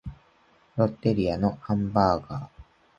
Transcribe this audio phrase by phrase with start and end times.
[0.77, 2.47] ロッテリアのハンバーガー